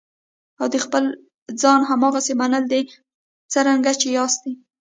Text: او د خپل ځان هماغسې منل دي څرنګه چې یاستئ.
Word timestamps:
او 0.59 0.65
د 0.73 0.75
خپل 0.85 1.03
ځان 1.61 1.79
هماغسې 1.89 2.33
منل 2.41 2.63
دي 2.73 2.81
څرنګه 3.51 3.91
چې 4.01 4.07
یاستئ. 4.17 4.53